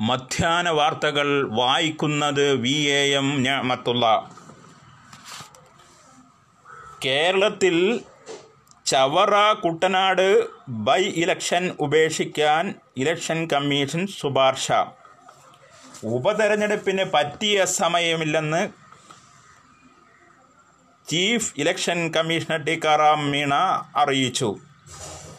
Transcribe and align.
മധ്യാഹ്ന 0.00 0.68
വാർത്തകൾ 0.68 1.48
വായിക്കുന്നത് 1.52 2.52
V 2.52 2.74
A 2.88 3.00
M 3.10 3.42
ഞാമത്തുള്ള. 3.42 4.30
കേരളത്തിൽ 7.04 8.04
ചവറ 8.86 9.52
കുട്ടനാട് 9.52 10.46
ബൈ 10.68 11.02
ഇലക്ഷൻ 11.02 11.76
ഉപേക്ഷിക്കാൻ 11.80 12.74
ഇലക്ഷൻ 12.96 13.46
കമ്മീഷൻ 13.46 14.06
ശുപാർശ. 14.06 14.72
ഉപതെരഞ്ഞെടുപ്പിന് 16.04 17.04
പറ്റിയ 17.14 17.64
സമയമില്ലെന്ന് 17.64 18.68
chief 21.08 21.52
election 21.58 22.10
commissioner 22.10 22.64
Tikaram 22.64 23.30
Meena 23.30 23.54
അറിയിച്ചു. 23.96 24.56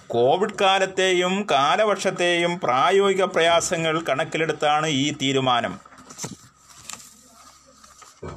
കോവിഡ് 0.10 0.60
കാലത്തെയും 0.62 1.48
കാലവർഷത്തെയും 1.52 2.60
പ്രായോഗിക 2.60 3.24
പ്രയാസങ്ങൾ 3.24 4.02
കണക്കിലെടുത്താണ് 4.02 4.88
ഈ 4.88 5.14
തീരുമാനം. 5.14 5.80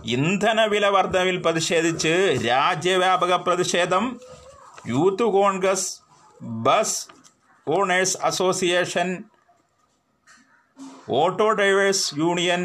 ഇന്ധനവില 0.05 0.87
വർധനവിൽ 0.87 1.37
പ്രതിഷേധിച്ച് 1.37 2.38
രാജ്യവ്യാപക 2.48 3.34
പ്രതിഷേധം. 3.37 4.20
Youth 4.88 5.23
Congress 5.23 6.00
bus 6.42 7.06
owners 7.69 8.16
association 8.23 9.25
auto 11.11 11.50
drivers 11.50 12.14
union 12.19 12.62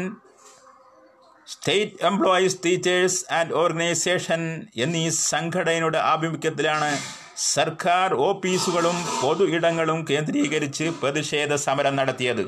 state 1.58 2.04
employees 2.08 2.58
teachers 2.64 3.20
and 3.36 3.54
organisation 3.62 4.42
എന്നീ 4.84 5.02
സംഘടനയുടെ 5.32 5.98
ആഭിമുഖ്യത്തിലാണ് 6.12 6.90
സർക്കാർ 7.54 8.14
ഓഫീസുകളും 8.26 8.96
പൊതു 9.22 9.44
ഇടങ്ങളും 9.56 9.98
കേന്ദ്രീകരിച്ച് 10.10 10.86
പ്രതിഷേധ 11.00 11.52
സമരം 11.64 11.94
നടത്തിയത്. 12.00 12.44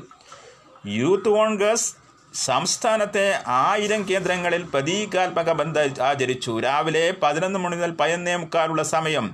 യൂത്ത് 0.99 1.33
കോൺഗ്രസ് 1.37 1.87
സംസ്ഥാനത്തെ 2.33 3.27
ആയിരം 3.67 4.01
കേന്ദ്രങ്ങളിൽ 4.09 4.63
പ്രതീകാത്മക 4.73 5.51
ബന്ധ 5.61 5.77
ആചരിച്ചു. 6.09 6.51
രാവിലെ 6.67 7.05
പതിനൊന്ന് 7.23 7.59
മണി 7.65 7.77
മുതൽ 7.79 7.93
പതിനൊന്നേ 8.01 8.35
മുക്കാലുള്ള 8.43 8.83
സമയം 8.95 9.27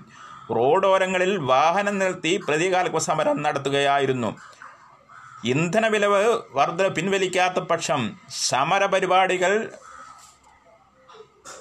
റോഡോരങ്ങളിൽ 0.58 1.31
വാഹനം 1.53 1.95
നിർത്തി 2.03 2.34
പ്രതീകാത്മക 2.47 3.02
സമരം 3.09 3.38
നടത്തുകയായിരുന്നു. 3.45 4.31
ഇന്ധനവില 5.45 6.05
വർധന 6.52 6.88
പിൻവലിക്കാത്ത 6.88 7.53
പക്ഷം 7.53 8.19
സമരപരിപാടികൾ 8.30 9.73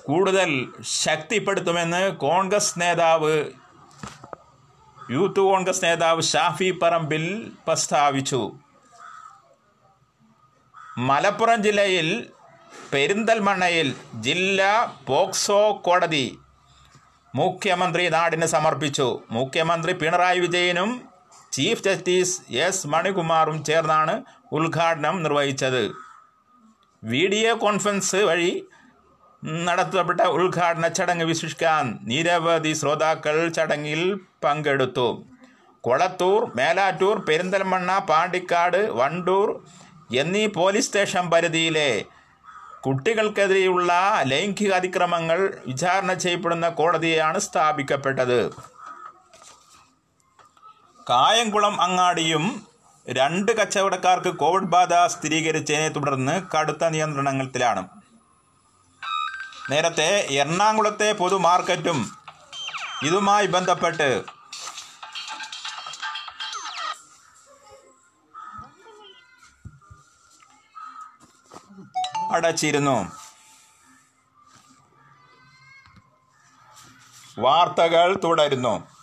കൂടുതൽ 0.04 0.72
ശക്തിപ്പെടുത്തുമെന്ന് 0.82 2.16
കോൺഗ്രസ് 2.16 2.80
നേതാവ് 2.80 3.44
യൂത്ത് 5.10 5.40
കോൺഗ്രസ് 5.40 5.84
നേതാവ് 5.84 6.22
ഷാഫി 6.22 6.78
പറമ്പിൽ 6.82 7.52
പ്രസ്താവിച്ചു. 7.66 8.52
മലപ്പുറം 10.98 11.62
ജില്ലയിൽ 11.62 12.32
പെരിന്തൽമണ്ണയിൽ 12.92 13.94
ജില്ലാ 14.14 14.94
പോക്സോ 15.06 15.82
കോടതി 15.84 16.38
മുഖ്യമന്ത്രി 17.34 18.08
നാടിന് 18.08 18.46
സമർപ്പിച്ചു. 18.46 19.22
മുഖ്യമന്ത്രി 19.30 19.92
പിണറായി 19.92 20.40
വിജയനും 20.40 21.08
ചീഫ് 21.56 21.84
ജസ്റ്റിസ് 21.86 22.36
എസ് 22.64 22.88
മണികുമാറും 22.92 23.58
ചേർന്നാണ് 23.68 24.14
ഉദ്ഘാടനം 24.56 25.16
നിർവഹിച്ചത്. 25.24 25.84
വീഡിയോ 27.02 27.52
കോൺഫറൻസ് 27.64 28.20
വഴി 28.30 28.52
നടത്തപ്പെട്ട 29.66 30.22
ഉദ്ഘാടന 30.36 30.86
ചടങ്ങ് 30.98 31.26
വിശിഷ്ടാൻ 31.30 31.86
നിരവധി 32.10 32.72
ശ്രോതാക്കൾ 32.80 33.36
ചടങ്ങിൽ 33.58 34.00
പങ്കെടുത്തു. 34.44 35.08
കൊളത്തൂർ 35.86 36.40
മേലാറ്റൂർ 36.58 37.16
പെരിന്തൽമണ്ണ 37.28 37.90
പാണ്ടിക്കാട് 38.10 38.80
വണ്ടൂർ 39.00 39.48
എന്നീ 40.22 40.44
പോലീസ് 40.58 40.88
സ്റ്റേഷൻ 40.88 41.24
പരിധിയിലെ 41.34 41.90
കുട്ടികൾക്കെതിരെയുള്ള 42.86 43.92
ലൈംഗിക 44.30 44.72
അതിക്രമങ്ങൾ 44.78 45.38
വിചാരണ 45.70 46.12
ചെയ്യപ്പെടുന്ന 46.24 46.66
കോടതിയാണ് 46.80 47.38
സ്ഥാപിക്കപ്പെട്ടത്. 47.48 48.40
കായംകുളം 51.08 51.82
അങ്ങാടിയും 51.82 52.66
രണ്ട് 53.08 53.52
കച്ചവടക്കാർക്ക് 53.52 54.36
കോവിഡ് 54.36 54.62
ബാധ 54.62 54.94
സ്ഥിരീകരിച്ചതിനെ 55.06 55.88
തുടർന്ന് 55.88 56.42
കടുത്ത 56.56 56.84
നിയന്ത്രണങ്ങളിലാണ്. 56.84 57.88
നേരത്തെ 59.70 60.26
എറണാകുളത്തെ 60.30 61.12
പൊതുമാർക്കറ്റും 61.12 62.18
ഇതുമായി 63.02 63.46
ബന്ധപ്പെട്ട് 63.46 64.24
അടച്ചിരുന്നു. 72.32 73.12
വാർത്തകൾ 77.38 78.20
തുടരുന്നു. 78.24 78.95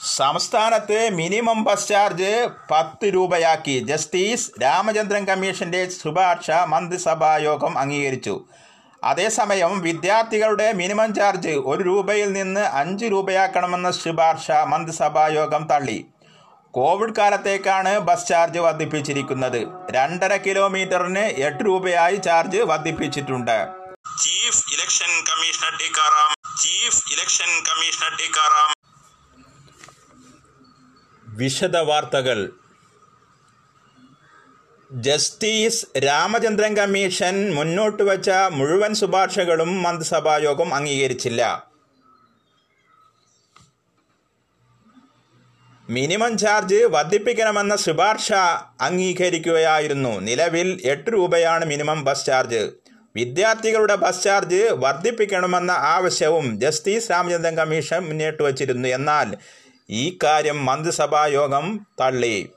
സംസ്ഥാനത്ത് 0.00 1.10
മിനിമം 1.12 1.64
ബസ് 1.64 1.88
ചാർജ് 1.88 2.48
പത്ത് 2.70 3.06
രൂപയാക്കി. 3.14 3.78
ജസ്റ്റിസ് 3.88 4.62
രാമചന്ദ്രൻ 4.62 5.24
കമ്മീഷന്റെ 5.26 5.90
ശുപാർശ 5.90 6.50
മന്ത്രിസഭാ 6.50 7.36
യോഗം 7.36 7.78
അംഗീകരിച്ചു. 7.78 8.44
അതേസമയം 9.04 9.80
വിദ്യാർത്ഥികളുടെ 9.80 10.72
മിനിമം 10.72 11.14
ചാർജ് 11.14 11.48
ഒരു 11.48 11.82
രൂപയിൽ 11.82 12.32
നിന്ന് 12.32 12.60
അഞ്ച് 12.60 13.04
രൂപയാക്കണമെന്ന 13.04 13.90
ശുപാർശ 13.90 14.50
മന്ത്രിസഭാ 14.50 15.28
യോഗം 15.28 15.68
തള്ളി. 15.72 16.06
കോവിഡ് 16.70 17.16
കാലത്തേക്കാണ് 17.16 17.98
ബസ് 17.98 18.28
ചാർജ് 18.28 18.58
വർദ്ധിപ്പിച്ചിരിക്കുന്നത്. 18.58 19.60
രണ്ടര 19.90 20.36
കിലോമീറ്ററിന് 20.36 21.24
എട്ട് 21.48 21.64
രൂപയായി 21.64 22.16
ചാർജ് 22.16 22.56
വർദ്ധിപ്പിച്ചിട്ടുണ്ട്. 22.56 23.58
Chief 24.22 24.62
election 24.74 25.10
commissioner 25.30 25.72
Tikaram 25.78 26.30
chief 26.62 27.12
election 27.12 27.50
commissioner 27.68 28.16
Tikaram 28.16 28.79
വിശദ 31.40 31.76
വാർത്തകൾ 31.76 32.38
ജസ്റ്റിസ് 34.92 35.86
രാമചന്ദ്രൻ 35.98 36.76
കമ്മീഷൻ 36.76 37.54
മുന്നോട്ട് 37.54 38.02
വച്ച 38.02 38.30
മുഴുവൻ 38.50 38.94
ശുപാർശകളും 38.94 39.82
മന്ത്രിസഭായോഗം 39.82 40.74
അംഗീകരിച്ചില്ല. 40.74 41.42
മിനിമം 45.90 46.38
ചാർജ് 46.38 46.74
വർദ്ധിപ്പിക്കണമെന്ന 46.74 47.76
ശുപാർശ 47.76 48.32
അംഗീകരിക്കുകയായിരുന്നു. 48.80 50.20
നിലവിൽ 50.20 50.68
എട്ട് 50.84 51.10
രൂപയാണ് 51.12 51.64
മിനിമം 51.64 52.04
ബസ് 52.04 52.26
ചാർജ്. 52.26 52.70
വിദ്യാർത്ഥികളുടെ 53.16 53.94
ബസ് 53.94 54.22
ചാർജ് 54.22 54.62
വർദ്ധിപ്പിക്കണമെന്ന 54.84 55.70
ആവശ്യവും 55.70 56.60
ജസ്റ്റിസ് 56.60 57.10
രാമചന്ദ്രൻ 57.10 57.56
കമ്മീഷൻ 57.56 57.98
മുന്നോട്ട് 57.98 58.42
വച്ചിരുന്നു. 58.42 58.88
എന്നാൽ 58.88 59.36
ഈ 59.90 60.18
കാര്യം 60.24 60.66
മന്ത്രിസഭായോഗം 60.66 61.86
തള്ളി. 62.00 62.52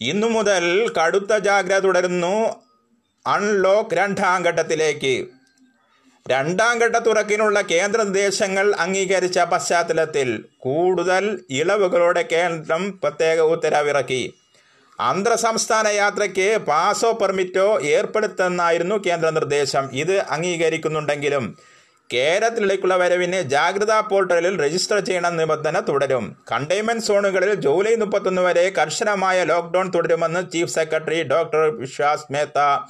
ഇന്നു 0.00 0.26
മുതൽ 0.26 0.64
കടുത്ത 0.96 1.36
ജാഗ്രത 1.38 1.78
തുടരുന്നു 1.78 2.62
അൺലോക്ക് 3.26 3.94
രണ്ടാം 3.94 4.44
ഘട്ടത്തിലേക്ക്. 4.44 5.26
രണ്ടാം 6.28 6.78
ഘട്ട 6.78 6.96
തുറക്കിനുള്ള 6.96 7.60
കേന്ദ്ര 7.60 8.02
നിർദ്ദേശങ്ങൾ 8.02 8.74
അംഗീകരിച്ച 8.74 9.38
പശ്ചാത്തലത്തിൽ 9.38 10.44
കൂടുതൽ 10.58 11.44
ഇളവുകളോടെ 11.50 12.22
കേന്ദ്രം 12.22 13.00
പ്രത്യേക 13.02 13.40
ഉത്തരവിറക്കി. 13.40 14.34
അന്തർ 15.00 15.34
സംസ്ഥാന 15.34 15.86
യാത്രയ്ക്ക് 15.86 16.58
പാസോ 16.68 17.12
പെർമിറ്റോ 17.12 17.80
ഏർപ്പെടുത്തുന്നായിരുന്നു 17.80 18.94
കേന്ദ്ര 19.06 19.30
നിർദ്ദേശം 19.30 19.88
ഇത് 19.92 20.18
അംഗീകരിക്കുന്നുണ്ടെങ്കിലും 20.18 21.56
കേരളത്തിലേക്കുള്ള 22.12 22.96
വരവിന് 22.96 23.42
ജാഗ്രതാ 23.42 24.00
പോർട്ടലിൽ 24.00 24.62
രജിസ്റ്റർ 24.64 24.98
ചെയ്യണം 24.98 25.36
നിബന്ധന 25.36 25.80
തുടരും. 25.80 26.36
കണ്ടെയ്ൻമെന്റ് 26.52 27.04
സോണുകളിൽ 27.04 27.54
ജൂലൈ 27.54 27.94
മുപ്പത്തൊന്ന് 27.94 28.42
വരെ 28.42 28.70
കർശനമായ 28.70 29.44
ലോക്ക്ഡൌൺ 29.44 29.92
തുടരുമെന്ന് 29.94 30.50
chief 30.52 30.70
secretary 30.70 31.22
doctor 31.22 31.76
Vishwas 31.76 32.32
Mehta 32.32 32.86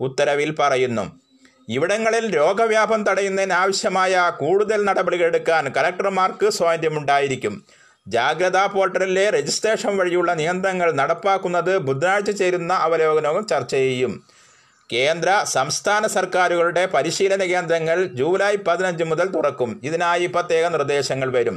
ഉത്തരവിൽ 0.00 0.56
പറയുന്നു. 0.58 1.20
ഇവിടങ്ങളിൽ 1.68 2.36
രോഗവ്യാപം 2.36 3.04
തടയുന്നതിന് 3.04 3.52
ആവശ്യമായ 3.52 4.32
കൂടുതൽ 4.38 4.84
നടപടികളെടുക്കാൻ 4.84 5.72
കലക്ടർമാർക്ക് 5.76 6.50
സ്വാതന്ത്ര്യമുണ്ടായിരിക്കും. 6.50 7.64
ജാഗ്രതാ 8.06 8.64
പോർട്ടലിലെ 8.66 9.24
രജിസ്ട്രേഷൻ 9.36 9.92
വഴിയുള്ള 9.96 10.30
നിയന്ത്രണങ്ങൾ 10.40 10.90
നടപ്പാക്കുന്നത് 11.00 11.72
ബുധനാഴ്ച 11.86 12.30
ചേരുന്ന 12.40 12.72
അവലോകനവും 12.86 13.44
ചർച്ച 13.52 13.72
ചെയ്യും. 13.72 14.12
കേന്ദ്ര 14.90 15.30
സംസ്ഥാന 15.56 16.06
സർക്കാരുകളുടെ 16.06 16.86
പരിശീലന 16.94 17.42
കേന്ദ്രങ്ങൾ 17.52 17.98
ജൂലൈ 18.20 18.54
പതിനഞ്ച് 18.66 19.04
മുതൽ 19.10 19.28
തുറക്കും. 19.36 19.70
ഇതിനായി 19.88 20.26
പ്രത്യേക 20.26 20.66
നിർദ്ദേശങ്ങൾ 20.74 21.30
വരും. 21.36 21.56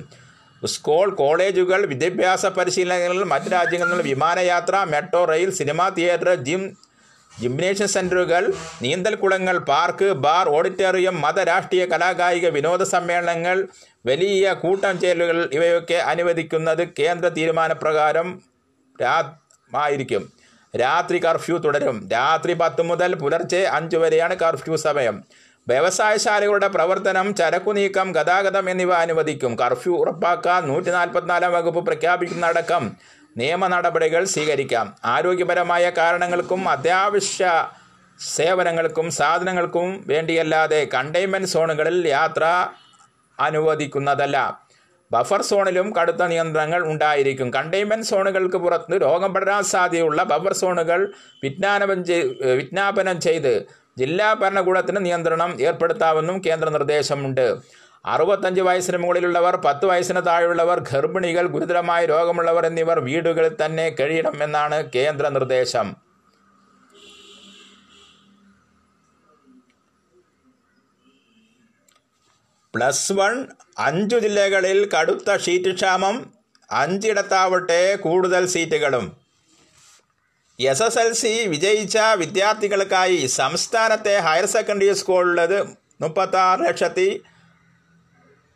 സ്കൂൾ 0.62 1.07
കോളേജുകൾ 1.19 1.81
വിദ്യാഭ്യാസ 1.92 2.46
പരിശീലനങ്ങൾ 2.57 3.24
മറ്റ് 3.34 3.50
രാജ്യങ്ങളിൽ 3.52 4.02
വിമാനയാത്ര 4.02 4.75
metro 4.94 5.22
rail 5.25 5.50
cinema 5.60 5.86
theatre 5.98 6.31
gym 6.48 6.63
gymnasium 7.31 7.88
സെന്ററുകൾ 7.88 8.44
നീന്തൽക്കുളങ്ങൾ 8.81 9.56
പാർക്ക് 9.69 10.07
ബാർ 10.24 10.45
ഓഡിറ്റോറിയം 10.50 11.16
മത 11.22 11.40
രാഷ്ട്രീയ 11.40 11.84
കലാകായിക 11.86 12.48
വിനോദ 12.50 12.84
സമ്മേളനങ്ങൾ 12.84 13.57
വലിയ 14.06 14.54
കൂട്ടം 14.54 15.00
ചേരലുകൾ 15.00 15.50
ഇവയൊക്കെ 15.54 15.94
അനുവദിക്കുന്നത് 15.94 16.88
കേന്ദ്ര 17.00 17.30
തീരുമാനപ്രകാരം 17.30 18.42
രാ 19.01 19.31
ആയിരിക്കും 19.75 20.31
രാത്രി 20.80 21.18
കർഫ്യൂ 21.18 21.57
തുടരും. 21.57 22.10
രാത്രി 22.12 22.54
പത്ത് 22.54 22.81
മുതൽ 22.81 23.16
പുലർച്ചെ 23.16 23.62
അഞ്ച് 23.68 23.98
വരെയാണ് 23.98 24.36
കർഫ്യൂ 24.36 24.75
സമയം. 24.75 25.24
വ്യവസായശാലകളുടെ 25.68 26.68
പ്രവർത്തനം 26.68 27.36
ചരക്കു 27.36 27.72
നീക്കം 27.72 28.12
ഗതാഗതം 28.12 28.69
എന്നിവ 28.69 28.94
അനുവദിക്കും. 28.94 29.56
കർഫ്യൂ 29.56 29.98
ഉറപ്പാക്കാൻ 29.98 30.68
നൂറ്റി 30.68 30.90
നാൽപ്പത്തിനാലാം 30.90 31.54
വകുപ്പ് 31.54 31.86
പ്രഖ്യാപിക്കുന്നതടക്കം 31.86 32.95
നിയമ 33.38 33.68
നടപടികൾ 33.68 34.24
സ്വീകരിക്കാം. 34.24 34.95
ആരോഗ്യപരമായ 35.06 35.90
കാരണങ്ങൾക്കും 35.90 36.69
അത്യാവശ്യ 36.69 37.68
സേവനങ്ങൾക്കും 38.19 39.12
സാധനങ്ങൾക്കും 39.12 40.04
വേണ്ടിയല്ലാതെ 40.07 40.88
കണ്ടെയ്ൻമെന്റ് 40.94 41.48
സോണുകളിൽ 41.48 42.07
യാത്ര 42.07 42.68
അനുവദിക്കുന്നതല്ല. 43.40 44.38
ബഫർ 45.12 45.42
സോണിലും 45.42 45.96
കടുത്ത 45.96 46.24
നിയന്ത്രണങ്ങൾ 46.24 46.82
ഉണ്ടായിരിക്കും. 46.88 47.54
കണ്ടെയ്ൻമെന്റ് 47.54 48.06
സോണുകൾക്ക് 48.06 48.58
പുറത്ത് 48.58 49.02
രോഗം 49.02 49.34
പടരാൻ 49.34 49.64
സാധ്യതയുള്ള 49.64 50.24
ബഫർ 50.24 50.54
സോണുകൾ 50.54 51.14
വിജ്ഞാപനം 51.44 52.04
വിജ്ഞാപനം 52.60 53.22
ചെയ്ത് 53.22 53.66
ജില്ലാ 53.98 54.34
ഭരണകൂടത്തിന് 54.34 55.06
നിയന്ത്രണം 55.06 55.62
ഏർപ്പെടുത്താമെന്നും 55.62 56.42
കേന്ദ്ര 56.46 56.70
നിർദ്ദേശമുണ്ട്. 56.70 57.58
അറുപത്തഞ്ച് 58.06 58.62
വയസ്സിന് 58.62 58.98
മുകളിലുള്ളവർ 58.98 59.56
പത്ത് 59.56 59.86
വയസ്സിന് 59.86 60.22
താഴെയുള്ളവർ 60.26 60.80
ഗർഭിണികൾ 60.92 61.48
ഗുരുതരമായ 61.48 62.06
രോഗമുള്ളവർ 62.06 62.66
എന്നിവർ 62.66 63.00
വീടുകളിൽ 63.00 63.66
തന്നെ 63.66 63.96
കഴിയണമെന്നാണ് 64.00 64.92
കേന്ദ്ര 64.96 65.28
നിർദ്ദേശം. 65.28 66.09
പ്ലസ് 72.74 73.13
വൺ 73.19 73.36
അഞ്ചു 73.86 74.18
ജില്ലകളിൽ 74.24 74.80
കടുത്ത 74.94 75.38
ഷീറ്റ് 75.45 75.71
ക്ഷാമം 75.77 76.16
അഞ്ചിടത്താവട്ടെ 76.69 77.81
കൂടുതൽ 78.04 78.44
സീറ്റുകളും. 78.54 79.06
എസ് 80.60 80.83
എസ് 80.88 81.00
എൽ 81.04 81.12
സി 81.21 81.31
വിജയിച്ച 81.54 81.98
വിദ്യാർത്ഥികൾക്കായി 82.21 83.19
സംസ്ഥാനത്തെ 83.39 84.16
ഹയർ 84.25 84.45
സെക്കൻഡറി 84.54 84.94
സ്കൂളുള്ളത് 85.01 85.57
മുപ്പത്താറ് 86.01 86.62
ലക്ഷത്തി 86.68 87.07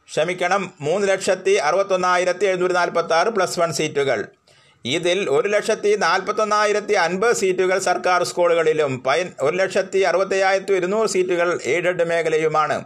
ക്ഷമിക്കണം 0.10 0.64
മൂന്ന് 0.86 1.06
ലക്ഷത്തി 1.12 1.54
അറുപത്തൊന്നായിരത്തി 1.68 2.46
എഴുന്നൂറ്റി 2.52 2.76
നാൽപ്പത്തി 2.80 3.14
ആറ് 3.20 3.30
പ്ലസ് 3.36 3.60
വൺ 3.60 3.72
സീറ്റുകൾ. 3.80 4.20
ഇതിൽ 4.86 5.20
ഒരു 5.36 5.48
ലക്ഷത്തി 5.48 5.92
നാൽപ്പത്തൊന്നായിരത്തി 6.06 6.96
അൻപത് 7.06 7.36
സീറ്റുകൾ 7.42 7.78
സർക്കാർ 7.90 8.22
സ്കൂളുകളിലും 8.32 8.94
പൈ 9.06 9.20
ഒരു 9.48 9.56
ലക്ഷത്തി 9.62 10.00
അറുപത്തയ്യായിരത്തി 10.10 10.76
ഇരുന്നൂറ് 10.80 11.10
സീറ്റുകൾ 11.16 11.50
എയ്ഡഡ് 11.74 12.06
മേഖലയുമാണ്. 12.12 12.78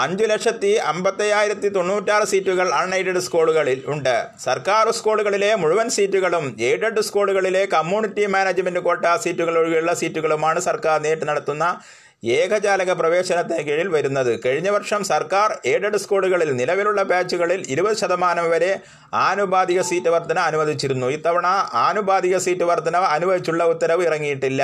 അഞ്ചു 0.00 0.24
ലക്ഷത്തി 0.24 0.70
അമ്പത്തയ്യായിരത്തി 0.90 1.68
തൊണ്ണൂറ്റാറ് 1.68 2.26
സീറ്റുകൾ 2.26 2.68
അൺഎയ്ഡഡ് 2.68 3.18
സ്കൂളുകളിൽ 3.18 3.80
ഉണ്ട്. 3.86 4.14
സർക്കാർ 4.44 4.90
സ്കൂളുകളിലെ 4.90 5.54
മുഴുവൻ 5.54 5.88
സീറ്റുകളും 5.90 6.56
എയ്ഡഡ് 6.60 7.00
സ്കൂളുകളിലെ 7.00 7.64
കമ്മ്യൂണിറ്റി 7.64 8.26
മാനേജ്മെന്റ് 8.26 8.80
കോട്ട 8.80 9.16
സീറ്റുകൾ 9.16 9.58
ഒഴികെയുള്ള 9.58 9.94
സീറ്റുകളുമാണ് 9.94 10.60
സർക്കാർ 10.60 10.96
നേരിട്ട് 11.00 11.28
നടത്തുന്ന 11.28 11.80
ഏകജാലക 12.24 12.90
പ്രവേശനത്തിന് 12.92 13.62
കീഴിൽ 13.68 13.88
വരുന്നത്. 13.88 14.40
കഴിഞ്ഞ 14.44 14.68
വർഷം 14.68 15.04
സർക്കാർ 15.04 15.58
എയ്ഡഡ് 15.64 15.96
സ്കൂളുകളിൽ 15.96 16.50
നിലവിലുള്ള 16.56 17.02
ബാച്ചുകളിൽ 17.02 17.62
ഇരുപത് 17.68 17.96
ശതമാനം 17.96 18.50
വരെ 18.50 18.72
ആനുപാതിക 19.14 19.80
സീറ്റ് 19.80 20.08
വർധന 20.08 20.38
അനുവദിച്ചിരുന്നു. 20.38 21.06
ഇത്തവണ 21.06 21.46
ആനുപാതിക 21.86 22.36
സീറ്റ് 22.38 22.64
വർധന 22.64 22.96
അനുവദിച്ചുള്ള 22.96 23.64
ഉത്തരവ് 23.64 24.04
ഇറങ്ങിയിട്ടില്ല. 24.06 24.62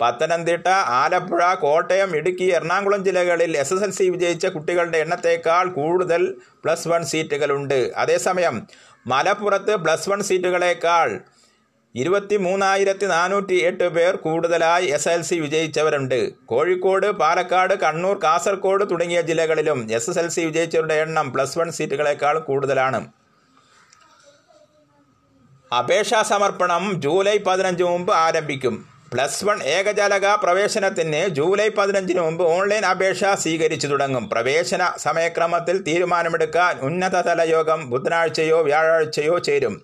പത്തനംതിട്ട 0.00 0.68
ആലപ്പുഴ 0.98 1.42
കോട്ടയം 1.62 2.10
ഇടുക്കി 2.18 2.46
എറണാകുളം 2.56 3.00
ജില്ലകളിൽ 3.06 3.52
എസ് 3.62 3.72
എസ് 3.74 3.84
എൽ 3.86 3.92
സി 3.96 4.04
വിജയിച്ച 4.14 4.46
കുട്ടികളുടെ 4.56 4.98
എണ്ണത്തേക്കാൾ 5.04 5.64
കൂടുതൽ 5.78 6.22
പ്ലസ് 6.64 6.88
വൺ 6.90 7.02
സീറ്റുകളുണ്ട് 7.12 7.80
അതേസമയം 8.02 8.56
മലപ്പുറത്ത് 9.12 9.74
പ്ലസ് 9.84 10.08
വൺ 10.10 10.20
സീറ്റുകളേക്കാൾ 10.28 11.10
ഇരുപത്തി 11.94 12.36
മൂന്നായിരത്തി 12.44 13.06
നാനൂറ്റി 13.12 13.56
എട്ട് 13.68 13.86
പേർ 13.94 14.14
കൂടുതലായി 14.24 14.86
എസ് 14.96 15.08
എൽ 15.12 15.22
സി 15.28 15.36
വിജയിച്ചവരുണ്ട്. 15.44 16.18
കോഴിക്കോട് 16.50 17.06
പാലക്കാട് 17.20 17.74
കണ്ണൂർ 17.84 18.16
കാസർഗോഡ് 18.24 18.84
തുടങ്ങിയ 18.90 19.20
ജില്ലകളിലും 19.30 19.78
എസ് 19.98 20.10
എസ് 20.10 20.20
എൽ 20.22 20.28
സി 20.34 20.42
വിജയിച്ചവരുടെ 20.48 20.98
എണ്ണം 21.04 21.28
പ്ലസ് 21.36 21.58
വൺ 21.58 21.70
സീറ്റുകളേക്കാൾ 21.78 22.38
കൂടുതലാണ്. 22.48 23.00
അപേക്ഷാ 25.70 26.20
സമർപ്പണം 26.32 26.84
ജൂലൈ 27.06 27.36
പതിനഞ്ച് 27.48 27.84
മുമ്പ് 27.92 28.12
ആരംഭിക്കും. 28.26 28.76
പ്ലസ് 29.12 29.44
വൺ 29.44 29.58
ഏകജാലക 29.74 30.26
പ്രവേശനത്തിന് 30.42 31.20
ജൂലൈ 31.36 31.68
പതിനഞ്ചിന് 31.76 32.20
മുമ്പ് 32.20 32.42
ഓൺലൈൻ 32.56 32.84
അപേക്ഷ 32.86 33.30
സ്വീകരിച്ചു 33.42 33.86
തുടങ്ങും. 33.86 34.24
പ്രവേശന 34.32 34.82
സമയക്രമത്തിൽ 35.04 35.76
തീരുമാനമെടുക്കാൻ 35.86 36.72
ഉന്നതതല 36.88 37.42
യോഗം 37.52 37.80
ബുധനാഴ്ചയോ 37.90 38.58
വ്യാഴാഴ്ചയോ 38.62 39.36
ചേരും. 39.46 39.74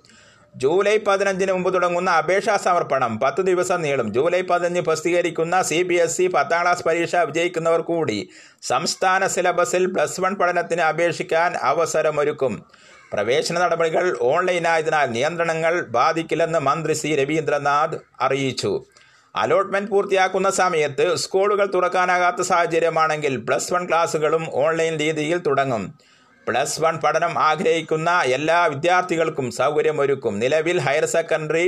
ജൂലൈ 0.54 0.96
പതിനഞ്ചിന് 1.06 1.52
മുമ്പ് 1.52 1.70
തുടങ്ങുന്ന 1.74 2.10
അപേക്ഷാ 2.10 2.56
സമർപ്പണം 2.56 3.12
പത്ത് 3.20 3.42
ദിവസം 3.50 3.78
നീളും. 3.82 4.08
ജൂലൈ 4.16 4.42
പതിനഞ്ച് 4.50 4.80
പ്രസിദ്ധീകരിക്കുന്ന 4.80 5.62
സി 5.62 5.82
ബി 5.82 5.94
എസ് 5.94 6.20
ഇ 6.22 6.26
പത്താം 6.36 6.62
ക്ലാസ് 6.62 6.84
പരീക്ഷ 6.88 7.16
വിജയിക്കുന്നവർ 7.30 7.80
കൂടി 7.90 8.18
സംസ്ഥാന 8.62 9.26
സിലബസിൽ 9.26 9.86
പ്ലസ് 9.94 10.20
വൺ 10.20 10.34
പഠനത്തിന് 10.34 10.84
അപേക്ഷിക്കാൻ 10.92 11.52
അവസരമൊരുക്കും. 11.70 12.54
പ്രവേശന 13.12 13.56
നടപടികൾ 13.58 14.04
ഓൺലൈനായതിനാൽ 14.20 15.06
നിയന്ത്രണങ്ങൾ 15.16 15.74
ബാധിക്കില്ലെന്ന് 15.98 16.60
മന്ത്രി 16.68 16.94
സി. 17.02 17.10
രവീന്ദ്രനാഥ് 17.20 17.98
അറിയിച്ചു. 18.20 18.72
അലോട്ട്മെന്റ് 19.34 19.90
പൂർത്തിയാക്കുന്ന 19.90 20.50
സമയത്ത് 20.50 21.16
സ്കൂളുകൾ 21.16 21.66
തുറക്കാനാകാത്ത 21.66 22.42
സാഹചര്യമാണെങ്കിൽ 22.42 23.36
പ്ലസ് 23.36 23.72
വൺ 23.74 23.88
ക്ലാസ്സുകളും 23.88 24.44
ഓൺലൈൻ 24.52 24.98
രീതിയിൽ 24.98 25.38
തുടങ്ങും. 25.38 25.94
പ്ലസ് 26.48 26.80
വൺ 26.80 26.94
പഠനം 27.04 27.38
ആഗ്രഹിക്കുന്ന 27.38 28.10
എല്ലാ 28.36 28.66
വിദ്യാർത്ഥികൾക്കും 28.66 29.50
സൗകര്യമൊരുക്കും. 29.50 30.38
നിലവിൽ 30.38 30.78
higher 30.80 31.04
secondary 31.04 31.66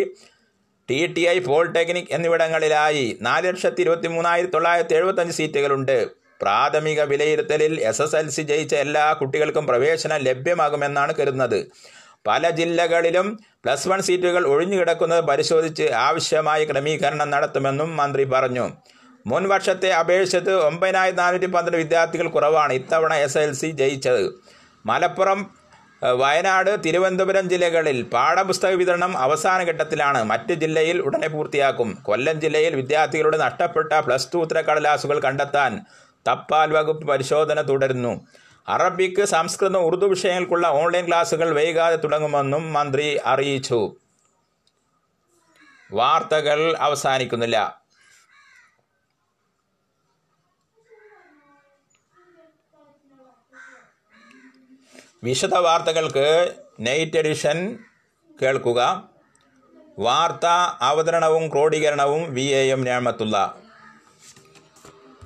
T 0.91 1.07
T 1.07 1.21
I 1.21 1.39
polytechnic 1.39 2.11
എന്നിവിടങ്ങളിലായി 2.11 3.19
നാല് 3.21 3.49
ലക്ഷത്തി 3.49 3.81
ഇരുപത്തി 3.81 4.09
മൂന്നായിരത്തി 4.09 4.53
തൊള്ളായിരത്തി 4.53 4.95
എഴുപത്തഞ്ച് 4.95 5.37
സീറ്റുകളുണ്ട്. 5.37 6.09
പ്രാഥമിക 6.43 7.03
വിലയിരുത്തലിൽ 7.03 7.81
എസ് 7.81 8.03
എസ് 8.03 8.17
എൽ 8.17 8.29
സി 8.29 8.43
ജയിച്ച 8.43 8.75
എല്ലാ 8.75 9.13
കുട്ടികൾക്കും 9.13 9.67
പ്രവേശനം 9.67 10.17
ലഭ്യമാകുമെന്നാണ് 10.17 11.15
കരുതുന്നത്. 11.15 11.67
പല 12.27 12.51
ജില്ലകളിലും 12.51 13.27
പ്ലസ് 13.65 13.89
വൺ 13.89 14.01
സീറ്റുകൾ 14.07 14.43
ഒഴിഞ്ഞുകിടക്കുന്നത് 14.53 15.23
പരിശോധിച്ച് 15.31 15.87
ആവശ്യമായ 16.07 16.65
ക്രമീകരണം 16.65 17.29
നടത്തുമെന്നും 17.35 17.91
മന്ത്രി 17.97 18.25
പറഞ്ഞു. 18.35 18.67
മുൻ 19.27 19.45
വർഷത്തെ 19.53 19.91
അപേക്ഷിച്ചത് 20.01 20.53
ഒമ്പതിനായിരത്തി 20.69 21.21
നാനൂറ്റി 21.21 21.47
പന്ത്രണ്ട് 21.47 21.79
വിദ്യാർത്ഥികൾ 21.83 22.27
കുറവാണ് 22.29 22.73
ഇത്തവണ 22.73 23.15
എസ് 23.27 23.39
എൽ 23.39 23.53
സി 23.53 23.71
ജയിച്ചത്. 23.81 24.25
മലപ്പുറം 24.87 25.41
വയനാട് 26.21 26.71
തിരുവനന്തപുരം 26.85 27.45
ജില്ലകളിൽ 27.53 27.99
പാഠപുസ്തക 28.15 28.73
വിതരണം 28.81 29.13
അവസാന 29.19 29.61
ഘട്ടത്തിലാണ്. 29.71 30.21
മറ്റ് 30.33 30.55
ജില്ലയിൽ 30.63 30.99
ഉടനെ 31.07 31.29
പൂർത്തിയാക്കും. 31.35 31.91
കൊല്ലം 32.09 32.37
ജില്ലയിൽ 32.41 32.73
വിദ്യാർത്ഥികളുടെ 32.81 33.39
നഷ്ടപ്പെട്ട 33.45 33.93
പ്ലസ് 34.07 34.29
ടു 34.33 34.39
ഉത്തരക്കടലാസുകൾ 34.45 35.19
കണ്ടെത്താൻ 35.27 35.73
തപ്പാൽ 36.29 36.69
വകുപ്പ് 36.77 37.05
പരിശോധന 37.09 37.61
തുടരുന്നു. 37.71 38.13
അറബിക്ക് 38.69 39.25
സംസ്കൃതം 39.25 39.81
ഉറുദു 39.81 40.07
വിഷയങ്ങൾക്കുള്ള 40.07 40.69
ഓൺലൈൻ 40.69 41.09
ക്ലാസുകൾ 41.09 41.55
വൈകാതെ 41.55 41.97
തുടങ്ങുമെന്നും 41.97 42.73
മന്ത്രി 42.73 43.21
അറിയിച്ചു. 43.25 43.97
വാർത്തകൾ 45.93 46.77
അവസാനിക്കുന്നില്ല. 46.77 47.83
വിശദ 55.25 55.55
വാർത്തകൾക്ക് 55.55 56.55
നൈറ്റ് 56.81 57.17
എഡിഷൻ 57.17 57.79
കേൾക്കുക. 58.43 59.11
വാർത്ത 59.99 60.47
അവതരണവും 60.81 61.53
ക്രോഡീകരണവും 61.53 62.35
വി 62.35 62.43
എ 62.43 62.71
എം 62.71 62.85
ഞാമത്തുള്ള 62.85 63.55